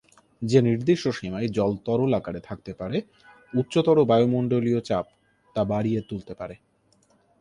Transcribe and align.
যে 0.41 0.59
নির্দিষ্ট 0.61 1.05
সীমায় 1.09 1.47
জল 1.47 1.71
তরল 1.85 2.11
আকারে 2.13 2.39
থাকতে 2.39 2.71
পারে, 2.73 2.97
উচ্চতর 3.53 3.97
বায়ুমণ্ডলীয় 4.03 4.79
চাপ 4.81 5.05
তা 5.55 5.61
বাড়িয়ে 5.63 5.99
তুলতে 6.01 6.33
পারে। 6.35 6.55